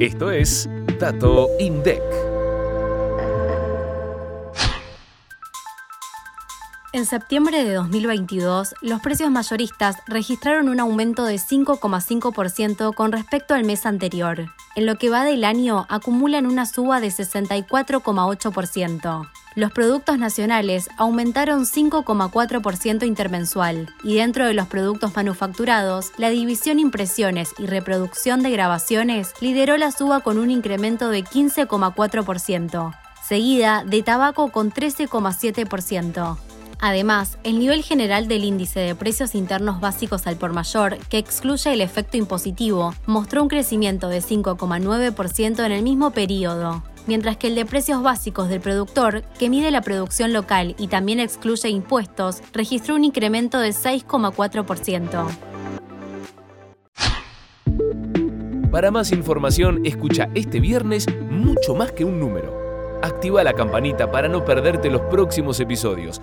[0.00, 2.00] Esto es Dato INDEC.
[6.94, 13.64] En septiembre de 2022, los precios mayoristas registraron un aumento de 5,5% con respecto al
[13.64, 14.46] mes anterior.
[14.74, 19.28] En lo que va del año, acumulan una suba de 64,8%.
[19.56, 27.52] Los productos nacionales aumentaron 5,4% intermensual y dentro de los productos manufacturados, la división impresiones
[27.58, 32.96] y reproducción de grabaciones lideró la suba con un incremento de 15,4%,
[33.26, 36.38] seguida de tabaco con 13,7%.
[36.82, 41.72] Además, el nivel general del índice de precios internos básicos al por mayor, que excluye
[41.72, 47.54] el efecto impositivo, mostró un crecimiento de 5,9% en el mismo periodo, mientras que el
[47.54, 52.94] de precios básicos del productor, que mide la producción local y también excluye impuestos, registró
[52.94, 55.28] un incremento de 6,4%.
[58.70, 63.00] Para más información, escucha este viernes mucho más que un número.
[63.02, 66.20] Activa la campanita para no perderte los próximos episodios